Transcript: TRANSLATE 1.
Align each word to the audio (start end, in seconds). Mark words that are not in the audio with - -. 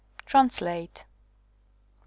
TRANSLATE 0.25 1.05
1. 1.05 1.05